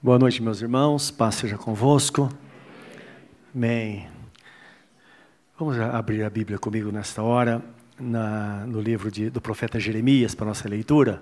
[0.00, 1.10] Boa noite, meus irmãos.
[1.10, 2.28] Paz seja convosco.
[3.52, 4.08] Amém.
[5.58, 7.60] Vamos abrir a Bíblia comigo nesta hora,
[7.98, 11.20] na, no livro de, do profeta Jeremias, para nossa leitura.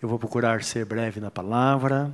[0.00, 2.10] Eu vou procurar ser breve na palavra,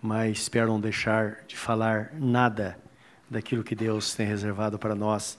[0.00, 2.78] mas espero não deixar de falar nada
[3.28, 5.36] daquilo que Deus tem reservado para nós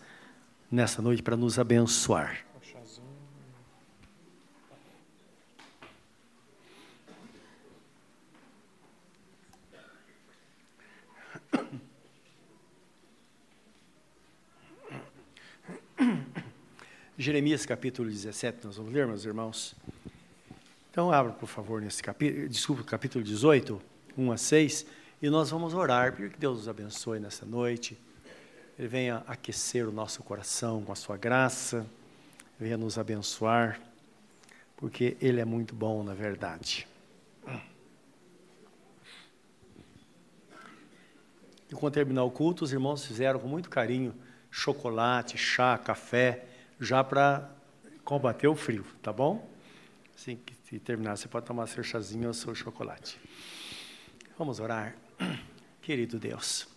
[0.70, 2.39] nessa noite para nos abençoar.
[17.21, 19.75] Jeremias capítulo 17, nós vamos ler, meus irmãos.
[20.89, 23.79] Então, abra, por favor, nesse capítulo, desculpa, capítulo 18,
[24.18, 24.86] 1 a 6,
[25.21, 27.96] e nós vamos orar, pedir que Deus nos abençoe nessa noite.
[28.76, 31.86] Ele venha aquecer o nosso coração com a sua graça,
[32.59, 33.80] venha nos abençoar,
[34.76, 36.88] porque Ele é muito bom, na verdade.
[41.70, 44.12] E quando terminar o culto, os irmãos fizeram com muito carinho
[44.50, 46.48] chocolate, chá, café,
[46.82, 47.48] já para
[48.04, 49.48] combater o frio, tá bom?
[50.16, 53.20] Assim que terminar, você pode tomar seu chazinho ou seu chocolate.
[54.38, 54.96] Vamos orar.
[55.82, 56.68] Querido Deus,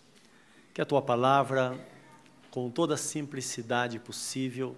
[0.73, 1.79] que a tua palavra,
[2.51, 4.77] com toda a simplicidade possível,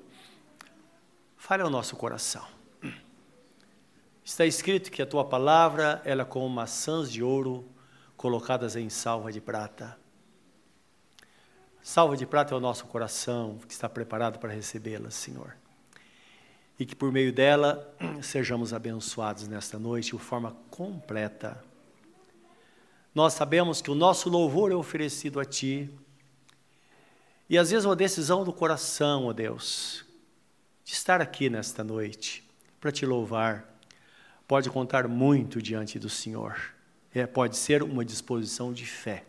[1.36, 2.47] fale ao nosso coração.
[4.23, 7.67] Está escrito que a tua palavra, ela é como maçãs de ouro
[8.16, 9.97] colocadas em salva de prata.
[11.88, 15.55] Salva de prata é o nosso coração que está preparado para recebê-la, Senhor.
[16.77, 21.63] E que por meio dela sejamos abençoados nesta noite de forma completa.
[23.16, 25.89] Nós sabemos que o nosso louvor é oferecido a Ti.
[27.49, 30.03] E às vezes uma decisão do coração, ó Deus,
[30.83, 32.44] de estar aqui nesta noite
[32.81, 33.66] para Te louvar,
[34.45, 36.59] pode contar muito diante do Senhor.
[37.16, 39.23] É, pode ser uma disposição de fé.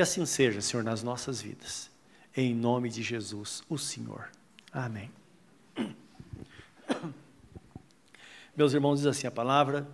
[0.00, 1.90] Que assim seja, Senhor, nas nossas vidas.
[2.34, 4.30] Em nome de Jesus, o Senhor.
[4.72, 5.10] Amém.
[8.56, 9.86] Meus irmãos, diz assim a palavra,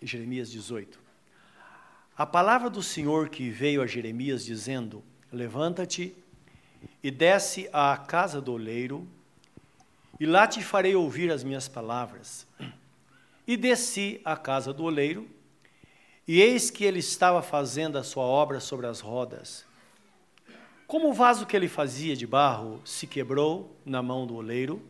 [0.00, 1.00] Jeremias 18.
[2.16, 5.02] A palavra do Senhor que veio a Jeremias dizendo:
[5.32, 6.14] Levanta-te
[7.02, 9.04] e desce à casa do oleiro,
[10.20, 12.46] e lá te farei ouvir as minhas palavras.
[13.44, 15.28] E desci à casa do oleiro,
[16.28, 19.64] e eis que ele estava fazendo a sua obra sobre as rodas.
[20.86, 24.82] Como o vaso que ele fazia de barro se quebrou na mão do oleiro,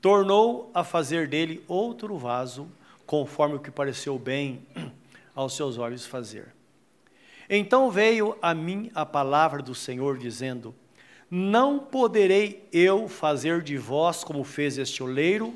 [0.00, 2.68] tornou a fazer dele outro vaso,
[3.06, 4.66] conforme o que pareceu bem
[5.36, 6.52] aos seus olhos fazer.
[7.48, 10.74] Então veio a mim a palavra do Senhor, dizendo:
[11.30, 15.54] Não poderei eu fazer de vós como fez este oleiro,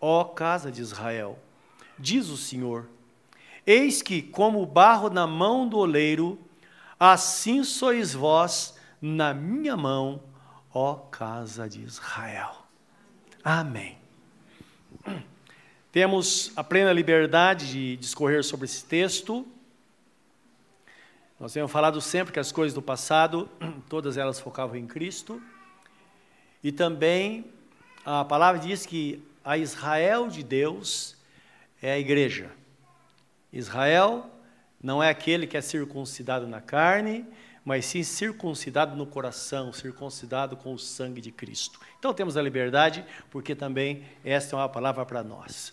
[0.00, 1.36] ó casa de Israel.
[1.98, 2.86] Diz o Senhor:
[3.66, 6.38] Eis que, como o barro na mão do oleiro,
[6.98, 10.22] assim sois vós na minha mão,
[10.72, 12.66] ó casa de Israel.
[13.44, 13.98] Amém.
[15.92, 19.46] Temos a plena liberdade de discorrer sobre esse texto.
[21.38, 23.48] Nós temos falado sempre que as coisas do passado,
[23.88, 25.42] todas elas focavam em Cristo.
[26.62, 27.44] E também
[28.04, 31.16] a palavra diz que a Israel de Deus
[31.82, 32.50] é a igreja.
[33.52, 34.30] Israel
[34.82, 37.26] não é aquele que é circuncidado na carne,
[37.64, 41.78] mas sim circuncidado no coração, circuncidado com o sangue de Cristo.
[41.98, 45.72] Então temos a liberdade, porque também esta é uma palavra para nós.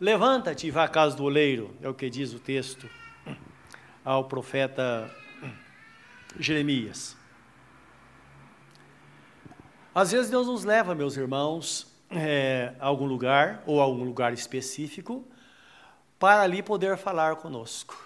[0.00, 2.88] Levanta-te e vá à casa do oleiro, é o que diz o texto
[4.04, 5.14] ao profeta
[6.38, 7.16] Jeremias.
[9.94, 14.32] Às vezes Deus nos leva, meus irmãos, é, a algum lugar, ou a algum lugar
[14.32, 15.24] específico,
[16.20, 17.98] para ali poder falar conosco.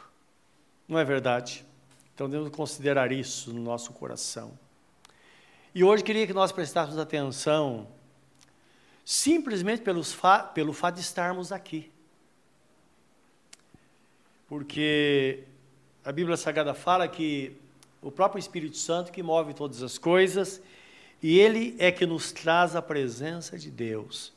[0.86, 1.66] Não é verdade?
[2.14, 4.56] Então devemos considerar isso no nosso coração.
[5.74, 7.88] E hoje queria que nós prestássemos atenção
[9.04, 10.16] simplesmente pelos
[10.54, 11.90] pelo fato de estarmos aqui.
[14.46, 15.42] Porque
[16.04, 17.56] a Bíblia Sagrada fala que
[18.00, 20.62] o próprio Espírito Santo que move todas as coisas
[21.20, 24.33] e ele é que nos traz a presença de Deus.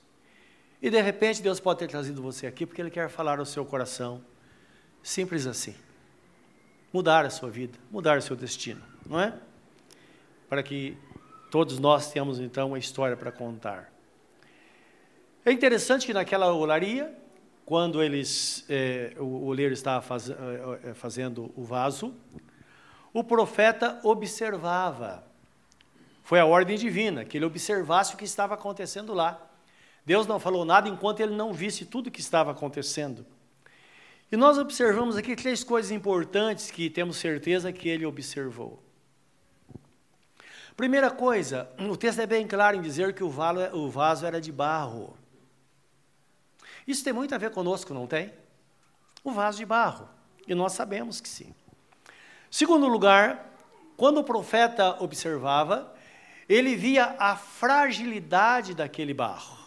[0.82, 3.66] E de repente Deus pode ter trazido você aqui porque Ele quer falar ao seu
[3.66, 4.24] coração.
[5.02, 5.76] Simples assim.
[6.94, 9.34] Mudar a sua vida, mudar o seu destino, não é?
[10.48, 10.98] Para que
[11.52, 13.92] todos nós tenhamos então uma história para contar.
[15.46, 17.14] É interessante que naquela olaria,
[17.66, 22.14] quando eles, eh, o oleiro estava faz, eh, fazendo o vaso,
[23.14, 25.24] o profeta observava.
[26.24, 29.47] Foi a ordem divina, que ele observasse o que estava acontecendo lá.
[30.08, 33.26] Deus não falou nada enquanto ele não visse tudo o que estava acontecendo.
[34.32, 38.82] E nós observamos aqui três coisas importantes que temos certeza que ele observou.
[40.78, 45.14] Primeira coisa, o texto é bem claro em dizer que o vaso era de barro.
[46.88, 48.32] Isso tem muito a ver conosco, não tem?
[49.26, 50.08] O vaso de barro.
[50.48, 51.54] E nós sabemos que sim.
[52.50, 53.54] Segundo lugar,
[53.98, 55.94] quando o profeta observava,
[56.48, 59.67] ele via a fragilidade daquele barro.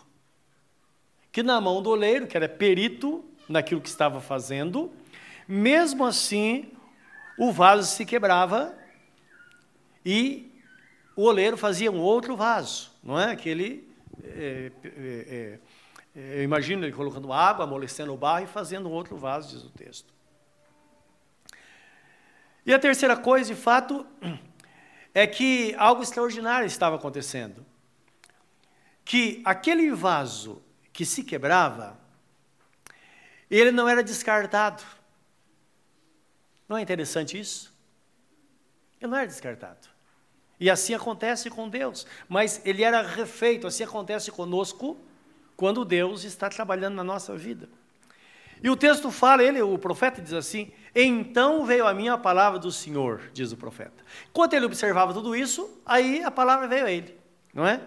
[1.33, 4.93] Que na mão do oleiro, que era perito naquilo que estava fazendo,
[5.47, 6.71] mesmo assim,
[7.39, 8.77] o vaso se quebrava
[10.05, 10.51] e
[11.17, 13.33] o oleiro fazia um outro vaso, não é?
[13.33, 13.89] Aquele,
[14.23, 15.59] é, é,
[16.15, 19.65] é, eu imagino ele colocando água, amolecendo o barro e fazendo um outro vaso, diz
[19.65, 20.13] o texto.
[22.65, 24.07] E a terceira coisa, de fato,
[25.15, 27.65] é que algo extraordinário estava acontecendo.
[29.05, 30.63] Que aquele vaso
[31.01, 31.99] que se quebrava,
[33.51, 34.83] ele não era descartado.
[36.69, 37.75] Não é interessante isso?
[39.01, 39.89] Ele não era descartado.
[40.61, 42.07] E assim acontece com Deus.
[42.29, 45.01] Mas ele era refeito, assim acontece conosco
[45.57, 47.67] quando Deus está trabalhando na nossa vida.
[48.63, 52.71] E o texto fala, ele, o profeta diz assim: Então veio a minha palavra do
[52.71, 54.05] Senhor, diz o profeta.
[54.29, 57.19] Enquanto ele observava tudo isso, aí a palavra veio a ele,
[57.55, 57.81] não é?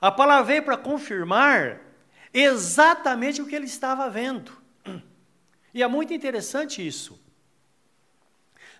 [0.00, 1.80] A palavra veio para confirmar
[2.32, 4.52] exatamente o que ele estava vendo.
[5.74, 7.20] E é muito interessante isso.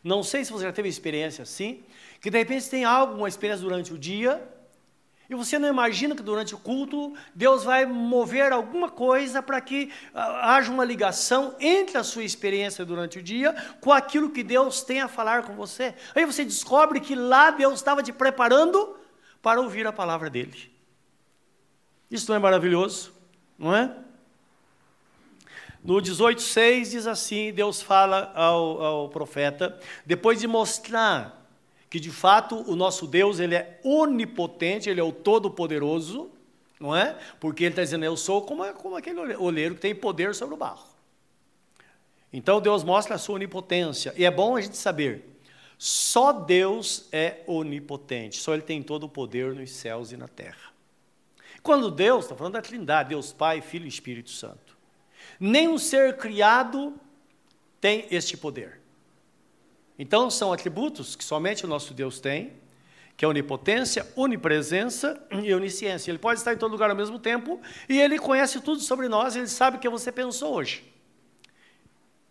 [0.02, 1.84] Não sei se você já teve experiência assim,
[2.20, 4.42] que de repente tem algo, uma experiência durante o dia,
[5.28, 9.92] e você não imagina que durante o culto Deus vai mover alguma coisa para que
[10.14, 14.82] ah, haja uma ligação entre a sua experiência durante o dia com aquilo que Deus
[14.82, 15.94] tem a falar com você.
[16.14, 18.96] Aí você descobre que lá Deus estava te preparando
[19.42, 20.77] para ouvir a palavra dele.
[22.10, 23.18] Isso não é maravilhoso?
[23.58, 23.92] não é?
[25.82, 31.34] No 18,6 diz assim: Deus fala ao, ao profeta, depois de mostrar
[31.90, 36.30] que de fato o nosso Deus ele é onipotente, ele é o todo-poderoso,
[36.78, 37.18] não é?
[37.40, 40.58] Porque ele está dizendo, eu sou como, como aquele oleiro que tem poder sobre o
[40.58, 40.86] barro.
[42.30, 44.12] Então Deus mostra a sua onipotência.
[44.16, 45.24] E é bom a gente saber,
[45.78, 50.67] só Deus é onipotente, só Ele tem todo o poder nos céus e na terra.
[51.62, 54.76] Quando Deus, está falando da Trindade, Deus Pai, Filho e Espírito Santo.
[55.38, 56.94] Nenhum ser criado
[57.80, 58.80] tem este poder.
[59.98, 62.52] Então, são atributos que somente o nosso Deus tem,
[63.16, 66.10] que é onipotência, onipresença e onisciência.
[66.10, 69.34] Ele pode estar em todo lugar ao mesmo tempo e ele conhece tudo sobre nós,
[69.34, 70.84] ele sabe o que você pensou hoje.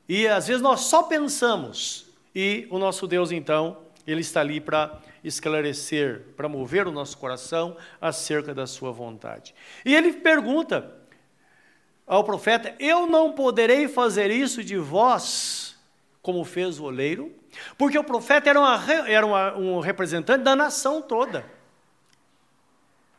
[0.08, 5.02] E às vezes nós só pensamos e o nosso Deus, então, ele está ali para
[5.28, 9.54] esclarecer, para mover o nosso coração acerca da sua vontade.
[9.86, 10.94] E ele pergunta
[12.06, 15.76] ao profeta: Eu não poderei fazer isso de vós,
[16.22, 17.36] como fez o oleiro?
[17.78, 21.46] Porque o profeta era, uma, era uma, um representante da nação toda.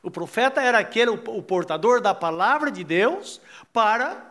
[0.03, 3.41] O profeta era aquele, o, portador da palavra de Deus
[3.73, 4.25] para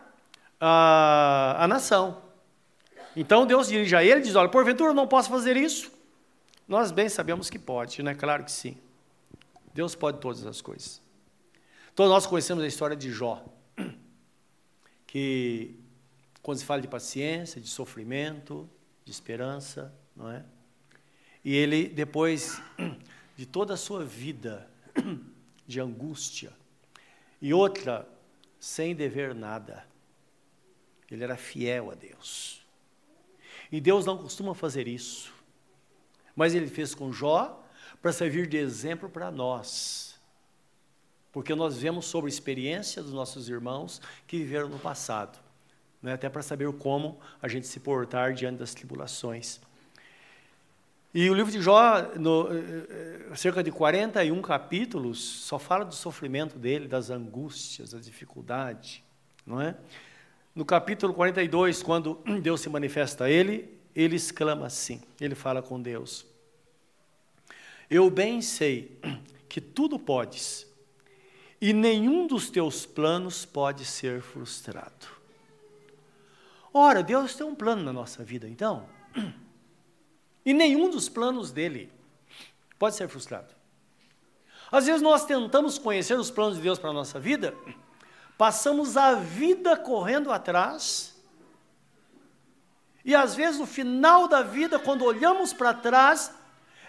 [0.60, 2.22] a, a nação.
[3.14, 5.97] Então Deus dirige a ele e diz: Olha, porventura eu não posso fazer isso.
[6.68, 8.14] Nós bem sabemos que pode, né?
[8.14, 8.76] Claro que sim.
[9.72, 11.00] Deus pode todas as coisas.
[11.94, 13.42] Todos nós conhecemos a história de Jó,
[15.06, 15.74] que
[16.42, 18.68] quando se fala de paciência, de sofrimento,
[19.02, 20.44] de esperança, não é?
[21.42, 22.60] E ele, depois
[23.34, 24.68] de toda a sua vida
[25.66, 26.52] de angústia,
[27.40, 28.06] e outra,
[28.60, 29.86] sem dever nada,
[31.10, 32.62] ele era fiel a Deus.
[33.72, 35.37] E Deus não costuma fazer isso.
[36.38, 37.60] Mas ele fez com Jó
[38.00, 40.14] para servir de exemplo para nós.
[41.32, 45.36] Porque nós vemos sobre a experiência dos nossos irmãos que viveram no passado.
[46.00, 46.12] Né?
[46.12, 49.60] Até para saber como a gente se portar diante das tribulações.
[51.12, 56.56] E o livro de Jó, no, eh, cerca de 41 capítulos, só fala do sofrimento
[56.56, 59.02] dele, das angústias, da dificuldade,
[59.44, 59.74] não é?
[60.54, 65.82] No capítulo 42, quando Deus se manifesta a ele, ele exclama assim, ele fala com
[65.82, 66.24] Deus:
[67.90, 68.96] Eu bem sei
[69.48, 70.66] que tudo podes,
[71.60, 75.18] e nenhum dos teus planos pode ser frustrado.
[76.72, 78.88] Ora, Deus tem um plano na nossa vida, então,
[80.46, 81.90] e nenhum dos planos dele
[82.78, 83.52] pode ser frustrado.
[84.70, 87.52] Às vezes nós tentamos conhecer os planos de Deus para a nossa vida,
[88.36, 91.17] passamos a vida correndo atrás
[93.08, 96.30] e às vezes, no final da vida, quando olhamos para trás,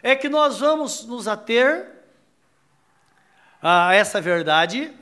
[0.03, 1.95] é que nós vamos nos ater
[3.61, 4.93] a essa verdade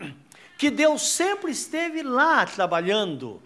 [0.60, 3.42] que Deus sempre esteve lá trabalhando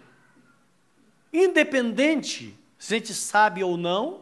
[1.32, 4.20] independente se a gente sabe ou não,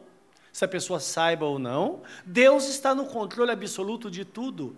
[0.53, 4.77] se a pessoa saiba ou não, Deus está no controle absoluto de tudo.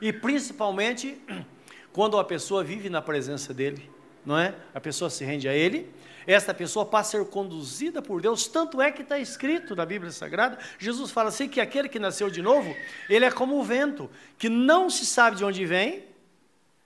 [0.00, 1.16] E principalmente
[1.92, 3.88] quando a pessoa vive na presença dele,
[4.26, 4.56] não é?
[4.74, 5.88] A pessoa se rende a ele,
[6.26, 10.10] esta pessoa passa a ser conduzida por Deus, tanto é que está escrito na Bíblia
[10.10, 12.74] Sagrada, Jesus fala assim que aquele que nasceu de novo,
[13.08, 16.04] ele é como o vento, que não se sabe de onde vem,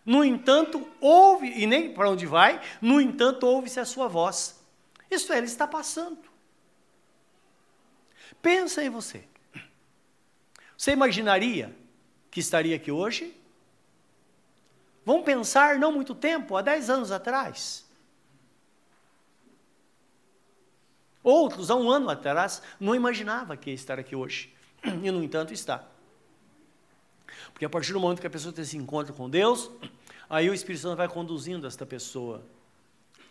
[0.05, 4.61] no entanto, ouve, e nem para onde vai, no entanto, ouve-se a sua voz.
[5.11, 6.19] Isso é, ele está passando.
[8.41, 9.25] Pensa em você.
[10.77, 11.75] Você imaginaria
[12.31, 13.35] que estaria aqui hoje?
[15.05, 17.86] Vamos pensar não muito tempo, há 10 anos atrás.
[21.27, 24.55] Outros, há um ano atrás, não imaginava que ia estar aqui hoje.
[25.03, 25.85] E, no entanto, está.
[27.53, 29.69] Porque a partir do momento que a pessoa tem esse encontro com Deus,
[30.31, 32.47] aí o Espírito Santo vai conduzindo esta pessoa,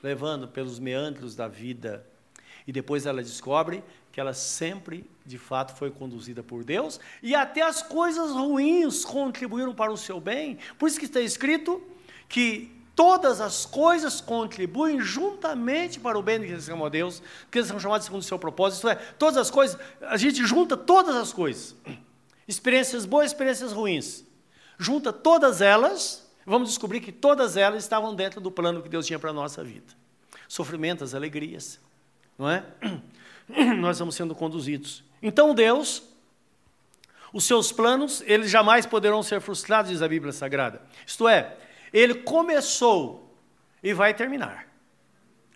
[0.03, 2.05] levando pelos meandros da vida.
[2.67, 7.61] E depois ela descobre que ela sempre, de fato, foi conduzida por Deus, e até
[7.61, 10.59] as coisas ruins contribuíram para o seu bem.
[10.77, 11.81] Por isso que está escrito
[12.27, 17.21] que todas as coisas contribuem juntamente para o bem que amam a Deus,
[17.51, 18.77] que eles são chamados segundo o seu propósito.
[18.77, 21.75] Isto é, todas as coisas, a gente junta todas as coisas.
[22.47, 24.23] Experiências boas, experiências ruins.
[24.77, 29.19] Junta todas elas, vamos descobrir que todas elas estavam dentro do plano que Deus tinha
[29.19, 29.93] para a nossa vida.
[30.47, 31.79] Sofrimentos, alegrias,
[32.37, 32.63] não é?
[33.77, 35.03] nós estamos sendo conduzidos.
[35.21, 36.03] Então Deus,
[37.33, 40.81] os seus planos, eles jamais poderão ser frustrados, diz a Bíblia Sagrada.
[41.05, 41.57] Isto é,
[41.95, 43.33] ele começou
[43.81, 44.67] e vai terminar.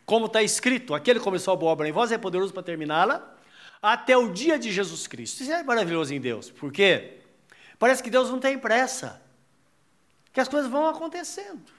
[0.06, 3.38] Como está escrito, aquele começou a boa obra em vós é poderoso para terminá-la,
[3.82, 5.44] até o dia de Jesus Cristo.
[5.44, 7.20] Isso é maravilhoso em Deus, porque
[7.78, 9.22] parece que Deus não tem pressa,
[10.32, 11.72] que as coisas vão acontecendo.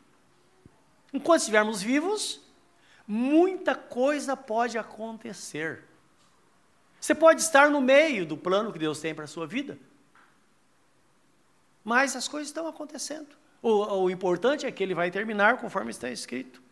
[1.10, 2.42] Enquanto estivermos vivos,
[3.08, 5.84] muita coisa pode acontecer.
[7.00, 9.78] Você pode estar no meio do plano que Deus tem para a sua vida,
[11.82, 13.39] mas as coisas estão acontecendo.
[13.62, 16.62] O, o, importante é que ele vai terminar conforme está escrito.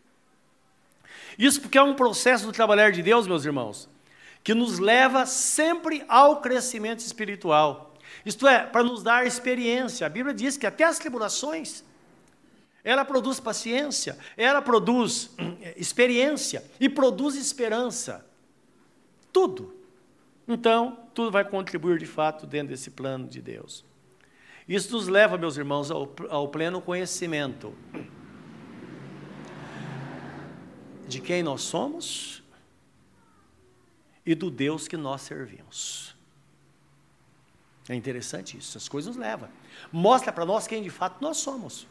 [1.38, 3.88] Isso porque é um processo do trabalhar de Deus, meus irmãos,
[4.42, 7.95] que nos leva sempre ao crescimento espiritual.
[8.25, 10.07] Isto é, para nos dar experiência.
[10.07, 11.85] A Bíblia diz que até as tribulações,
[12.83, 15.30] ela produz paciência, ela produz
[15.76, 18.26] experiência e produz esperança.
[19.33, 19.76] Tudo.
[20.47, 23.85] Então, tudo vai contribuir de fato dentro desse plano de Deus.
[24.69, 27.75] Isso nos leva, meus irmãos, ao, ao pleno conhecimento
[31.07, 32.43] de quem nós somos
[34.27, 36.15] e do Deus que nós servimos.
[37.89, 39.49] É interessante isso, as coisas nos levam.
[39.91, 41.87] Mostra para nós quem de fato nós somos.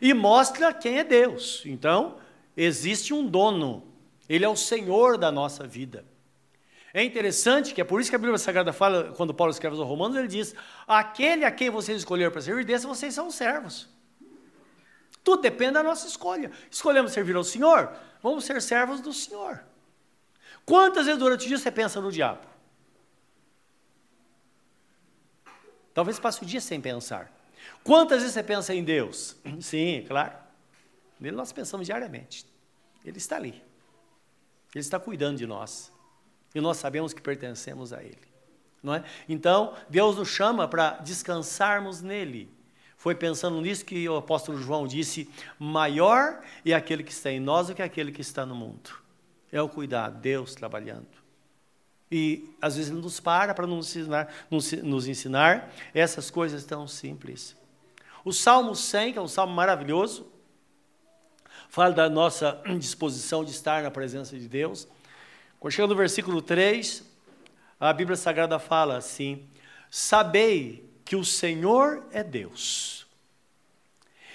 [0.00, 1.62] E mostra quem é Deus.
[1.64, 2.16] Então,
[2.56, 3.84] existe um dono,
[4.28, 6.04] ele é o Senhor da nossa vida.
[6.94, 9.86] É interessante que é por isso que a Bíblia Sagrada fala, quando Paulo escreve aos
[9.86, 10.54] Romanos, ele diz:
[10.86, 13.88] aquele a quem vocês escolheram para servir, desse vocês são servos.
[15.24, 16.50] Tudo depende da nossa escolha.
[16.70, 19.64] Escolhemos servir ao Senhor, vamos ser servos do Senhor.
[20.66, 22.46] Quantas vezes durante o dia você pensa no diabo?
[25.94, 27.30] Talvez passe o dia sem pensar.
[27.84, 29.36] Quantas vezes você pensa em Deus?
[29.60, 30.34] Sim, claro.
[31.20, 32.46] Nele nós pensamos diariamente.
[33.04, 33.62] Ele está ali.
[34.74, 35.91] Ele está cuidando de nós.
[36.54, 38.18] E nós sabemos que pertencemos a Ele.
[38.82, 39.04] Não é?
[39.28, 42.50] Então, Deus nos chama para descansarmos nele.
[42.96, 47.68] Foi pensando nisso que o apóstolo João disse: maior é aquele que está em nós
[47.68, 48.90] do que aquele que está no mundo.
[49.50, 51.06] É o cuidado, Deus trabalhando.
[52.10, 56.86] E às vezes Ele nos para para nos ensinar, nos, nos ensinar essas coisas tão
[56.86, 57.56] simples.
[58.24, 60.26] O Salmo 100, que é um salmo maravilhoso,
[61.68, 64.86] fala da nossa disposição de estar na presença de Deus.
[65.62, 67.04] Quando chega no versículo 3,
[67.78, 69.48] a Bíblia Sagrada fala assim:
[69.88, 73.06] Sabei que o Senhor é Deus,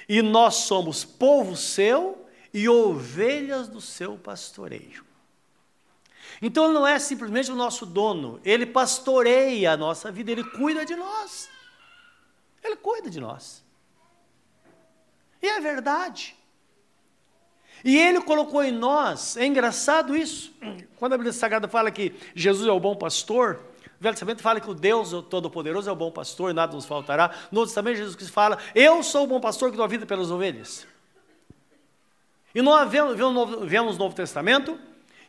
[0.07, 5.03] e nós somos povo seu e ovelhas do seu pastoreio.
[6.41, 10.85] Então ele não é simplesmente o nosso dono, ele pastoreia a nossa vida, ele cuida
[10.85, 11.49] de nós.
[12.63, 13.65] Ele cuida de nós.
[15.41, 16.37] E é verdade.
[17.83, 20.53] E ele colocou em nós, é engraçado isso,
[20.97, 23.59] quando a Bíblia Sagrada fala que Jesus é o bom pastor,
[23.99, 27.29] o Velho Testamento fala que o Deus Todo-Poderoso é o bom pastor, nada nos faltará.
[27.51, 30.05] No Novo Testamento, Jesus Cristo fala: Eu sou o bom pastor que dou a vida
[30.05, 30.85] pelas ovelhas.
[32.53, 34.79] E nós vemos, no Novo Testamento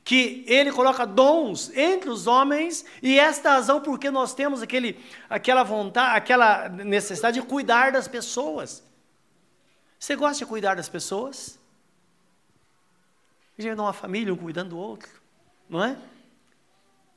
[0.09, 4.99] que ele coloca dons entre os homens, e esta é razão porque nós temos aquele,
[5.29, 8.83] aquela vontade, aquela necessidade de cuidar das pessoas.
[9.99, 11.59] Você gosta de cuidar das pessoas?
[13.59, 15.11] Vê uma família, um cuidando do outro,
[15.69, 15.99] não é?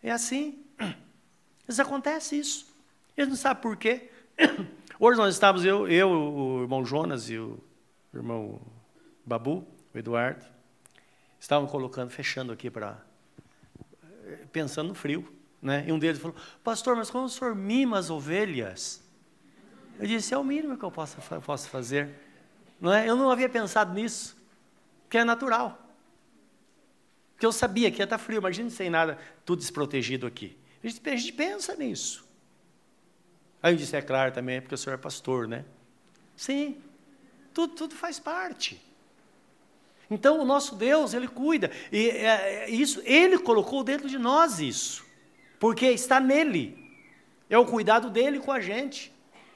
[0.01, 0.65] É assim.
[1.67, 2.65] Mas acontece isso.
[3.15, 4.09] Eles não sabem por quê.
[4.99, 7.63] Hoje nós estávamos, eu, eu, o irmão Jonas e o
[8.11, 8.59] irmão
[9.23, 10.43] Babu, o Eduardo,
[11.39, 12.97] estavam colocando, fechando aqui para.
[14.51, 15.31] pensando no frio.
[15.61, 15.85] Né?
[15.87, 19.03] E um deles falou: Pastor, mas como o senhor mima as ovelhas?
[19.99, 22.09] Eu disse: É o mínimo que eu posso, posso fazer.
[22.79, 23.07] Não é?
[23.07, 24.35] Eu não havia pensado nisso,
[25.07, 25.80] que é natural.
[27.41, 30.55] Porque eu sabia que ia estar frio, imagine sem nada, tudo desprotegido aqui.
[30.83, 32.23] A gente, a gente pensa nisso.
[33.63, 35.65] Aí eu disse: É claro também, porque o senhor é pastor, né?
[36.37, 36.77] Sim,
[37.51, 38.79] tudo, tudo faz parte.
[40.07, 41.71] Então o nosso Deus, Ele cuida.
[41.91, 42.25] E é,
[42.65, 45.03] é, isso, Ele colocou dentro de nós isso.
[45.59, 46.77] Porque está nele.
[47.49, 49.11] É o cuidado dele com a gente.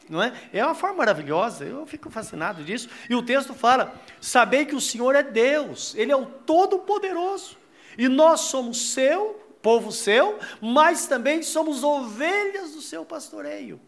[0.10, 0.34] Não é?
[0.52, 2.90] é uma forma maravilhosa, eu fico fascinado disso.
[3.08, 7.64] E o texto fala: saber que o Senhor é Deus, Ele é o Todo-Poderoso.
[7.98, 13.80] E nós somos seu, povo seu, mas também somos ovelhas do seu pastoreio.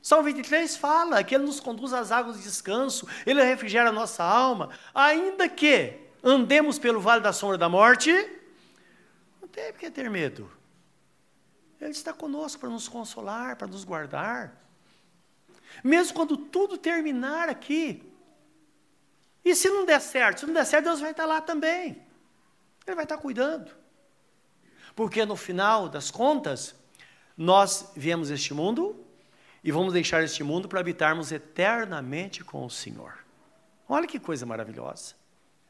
[0.00, 4.22] Salmo 23 fala que Ele nos conduz às águas de descanso, Ele refrigera a nossa
[4.22, 8.12] alma, ainda que andemos pelo vale da sombra da morte,
[9.40, 10.48] não tem por que ter medo.
[11.80, 14.56] Ele está conosco para nos consolar, para nos guardar.
[15.82, 18.02] Mesmo quando tudo terminar aqui.
[19.44, 20.40] E se não der certo?
[20.40, 22.02] Se não der certo, Deus vai estar lá também.
[22.86, 23.70] Ele vai estar cuidando.
[24.94, 26.74] Porque no final das contas,
[27.36, 29.04] nós viemos este mundo
[29.62, 33.12] e vamos deixar este mundo para habitarmos eternamente com o Senhor.
[33.88, 35.14] Olha que coisa maravilhosa.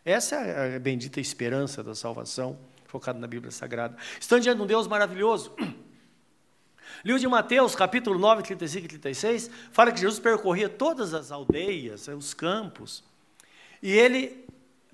[0.05, 3.97] Essa é a bendita esperança da salvação, focada na Bíblia Sagrada.
[4.21, 5.53] Estando diante de um Deus maravilhoso.
[7.05, 12.07] Livro de Mateus, capítulo 9, 35 e 36, fala que Jesus percorria todas as aldeias,
[12.09, 13.03] os campos,
[13.83, 14.47] e ele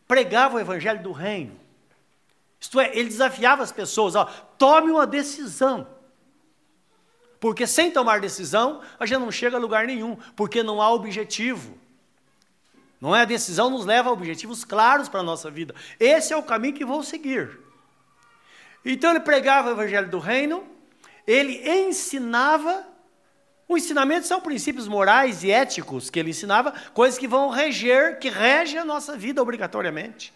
[0.08, 1.61] pregava o evangelho do reino.
[2.62, 4.24] Isto é, ele desafiava as pessoas, ó,
[4.56, 5.84] tome uma decisão.
[7.40, 11.76] Porque sem tomar decisão, a gente não chega a lugar nenhum, porque não há objetivo.
[13.00, 15.74] Não é a decisão nos leva a objetivos claros para a nossa vida.
[15.98, 17.58] Esse é o caminho que vou seguir.
[18.84, 20.64] Então ele pregava o evangelho do reino,
[21.26, 22.86] ele ensinava,
[23.66, 28.28] o ensinamento são princípios morais e éticos que ele ensinava, coisas que vão reger, que
[28.28, 30.32] regem a nossa vida obrigatoriamente.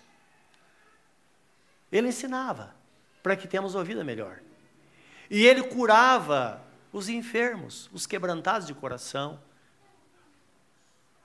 [1.97, 2.75] Ele ensinava
[3.23, 4.41] para que tenhamos uma vida melhor.
[5.31, 9.41] E ele curava os enfermos, os quebrantados de coração.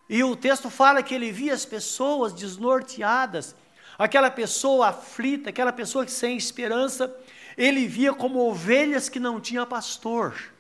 [0.10, 3.56] E o texto fala que ele via as pessoas desnorteadas,
[3.98, 7.16] aquela pessoa aflita, aquela pessoa que sem esperança,
[7.58, 10.52] ele via como ovelhas que não tinha pastor.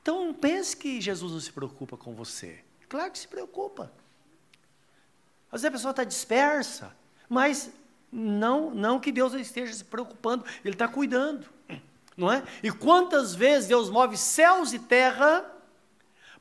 [0.00, 2.62] Então não pense que Jesus não se preocupa com você.
[2.88, 3.90] Claro que se preocupa.
[5.50, 6.94] Às vezes a pessoa está dispersa,
[7.28, 7.70] mas
[8.12, 11.46] não, não que Deus esteja se preocupando, Ele está cuidando
[12.16, 12.42] não é?
[12.62, 15.44] E quantas vezes Deus move céus e terra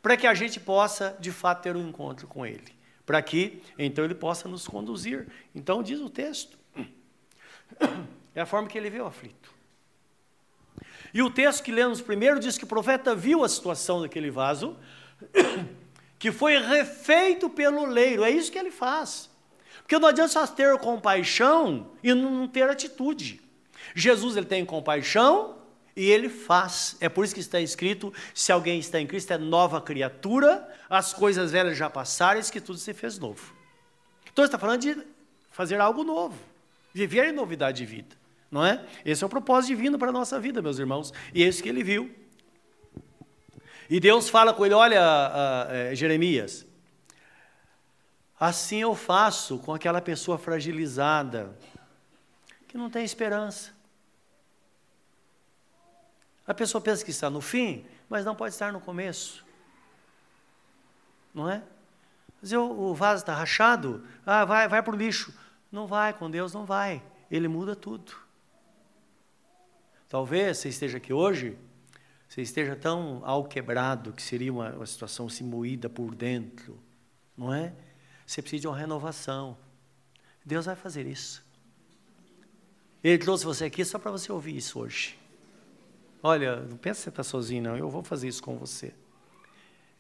[0.02, 4.04] para que a gente possa, de fato, ter um encontro com Ele, para que então
[4.04, 5.28] Ele possa nos conduzir.
[5.54, 6.58] Então diz o texto,
[8.36, 9.52] é a forma que Ele vê o aflito.
[11.14, 14.78] E o texto que lemos primeiro diz que o profeta viu a situação daquele vaso,
[16.18, 18.24] que foi refeito pelo leiro.
[18.24, 19.30] É isso que ele faz.
[19.92, 23.42] Porque não adianta só ter compaixão e não ter atitude.
[23.94, 25.58] Jesus ele tem compaixão,
[25.94, 26.96] e ele faz.
[27.02, 31.12] É por isso que está escrito: se alguém está em Cristo, é nova criatura, as
[31.12, 33.54] coisas velhas já passaram, e que tudo se fez novo.
[34.32, 34.98] Então, está falando de
[35.52, 36.40] fazer algo novo,
[36.94, 38.16] viver em novidade de vida,
[38.50, 38.86] não é?
[39.04, 41.68] Esse é o propósito divino para a nossa vida, meus irmãos, e é isso que
[41.68, 42.10] ele viu.
[43.90, 46.66] E Deus fala com ele: olha, uh, uh, Jeremias,
[48.42, 51.58] assim eu faço com aquela pessoa fragilizada,
[52.68, 53.80] que não tem esperança
[56.52, 59.46] a pessoa pensa que está no fim, mas não pode estar no começo.
[61.34, 61.64] Não é?
[62.42, 65.34] Mas eu, o vaso está rachado, ah, vai, vai para o lixo.
[65.72, 67.02] Não vai, com Deus não vai.
[67.30, 68.12] Ele muda tudo.
[70.10, 71.58] Talvez você esteja aqui hoje,
[72.28, 76.78] você esteja tão alquebrado que seria uma, uma situação assim moída por dentro,
[77.38, 77.74] não é?
[78.32, 79.58] Você precisa de uma renovação.
[80.46, 81.44] Deus vai fazer isso.
[83.04, 85.20] Ele trouxe você aqui só para você ouvir isso hoje.
[86.24, 87.78] Olha, não pensa que você está sozinho, não.
[87.78, 88.94] Eu vou fazer isso com você.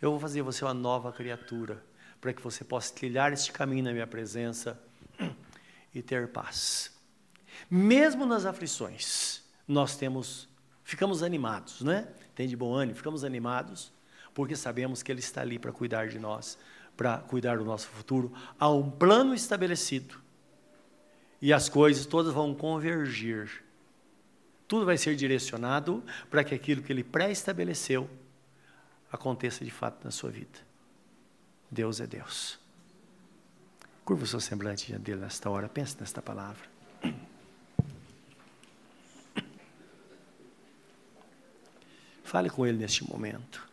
[0.01, 1.83] Eu vou fazer você uma nova criatura,
[2.21, 4.81] para que você possa trilhar este caminho na minha presença
[5.93, 6.89] e ter paz.
[7.69, 10.47] Mesmo nas aflições, nós temos,
[10.85, 12.07] ficamos animados, né?
[12.33, 13.91] Tem de bom ânimo, ficamos animados,
[14.33, 16.57] porque sabemos que Ele está ali para cuidar de nós,
[17.01, 18.31] para cuidar do nosso futuro.
[18.59, 20.21] Há um plano estabelecido
[21.41, 23.63] E as coisas todas vão convergir.
[24.67, 28.07] Tudo vai ser direcionado para que aquilo que ele pré-estabeleceu
[29.11, 30.59] aconteça de fato na sua vida.
[31.71, 32.59] Deus é Deus.
[34.05, 36.69] Curva o seu semblante diante dele nesta hora, pense nesta palavra.
[42.23, 43.70] Fale com ele neste momento.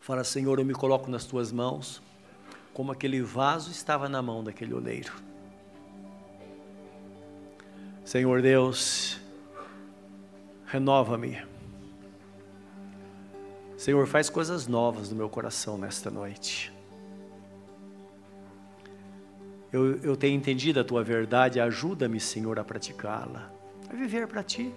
[0.00, 2.02] Fala, Senhor, eu me coloco nas tuas mãos,
[2.72, 5.12] como aquele vaso estava na mão daquele oleiro.
[8.02, 9.20] Senhor Deus,
[10.66, 11.40] renova-me.
[13.76, 16.72] Senhor, faz coisas novas no meu coração nesta noite.
[19.72, 23.52] Eu, eu tenho entendido a tua verdade, ajuda-me, Senhor, a praticá-la,
[23.88, 24.74] a viver para ti,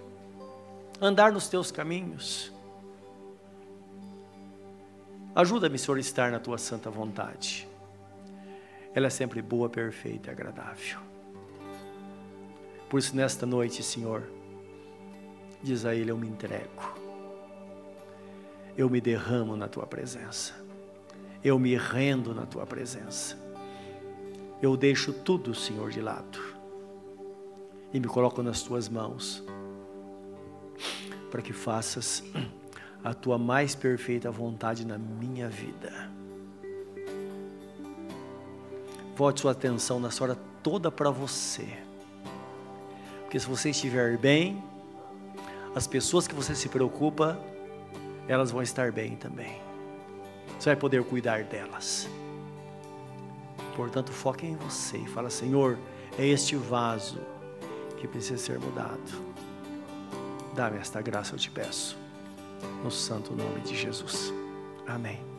[1.00, 2.53] andar nos teus caminhos.
[5.34, 7.68] Ajuda-me, Senhor, a estar na tua santa vontade.
[8.94, 10.98] Ela é sempre boa, perfeita e agradável.
[12.88, 14.22] Por isso, nesta noite, Senhor,
[15.62, 16.94] diz a Ele: Eu me entrego,
[18.76, 20.54] eu me derramo na tua presença,
[21.42, 23.36] eu me rendo na tua presença,
[24.62, 26.54] eu deixo tudo, Senhor, de lado
[27.92, 29.42] e me coloco nas tuas mãos,
[31.30, 32.24] para que faças
[33.04, 35.92] a tua mais perfeita vontade na minha vida.
[39.14, 41.68] Volte sua atenção nessa hora toda para você.
[43.20, 44.64] Porque se você estiver bem,
[45.74, 47.38] as pessoas que você se preocupa,
[48.26, 49.60] elas vão estar bem também.
[50.58, 52.08] Você vai poder cuidar delas.
[53.76, 55.78] Portanto, foque em você e fala: Senhor,
[56.18, 57.20] é este vaso
[57.98, 59.22] que precisa ser mudado.
[60.54, 62.03] Dá-me esta graça, eu te peço
[62.82, 64.32] no santo nome de Jesus.
[64.86, 65.33] Amém.